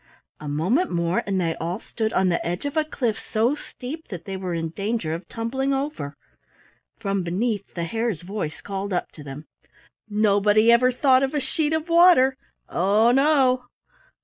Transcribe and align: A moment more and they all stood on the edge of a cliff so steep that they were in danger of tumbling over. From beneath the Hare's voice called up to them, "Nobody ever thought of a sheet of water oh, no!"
A 0.39 0.47
moment 0.47 0.89
more 0.89 1.21
and 1.27 1.39
they 1.39 1.55
all 1.57 1.79
stood 1.79 2.11
on 2.11 2.29
the 2.29 2.43
edge 2.43 2.65
of 2.65 2.75
a 2.75 2.83
cliff 2.83 3.19
so 3.19 3.53
steep 3.53 4.07
that 4.07 4.25
they 4.25 4.35
were 4.35 4.55
in 4.55 4.69
danger 4.69 5.13
of 5.13 5.27
tumbling 5.29 5.75
over. 5.75 6.15
From 6.97 7.21
beneath 7.21 7.75
the 7.75 7.83
Hare's 7.83 8.23
voice 8.23 8.61
called 8.61 8.93
up 8.93 9.11
to 9.11 9.23
them, 9.23 9.45
"Nobody 10.09 10.71
ever 10.71 10.91
thought 10.91 11.21
of 11.21 11.35
a 11.35 11.39
sheet 11.39 11.71
of 11.71 11.87
water 11.87 12.35
oh, 12.67 13.11
no!" 13.11 13.65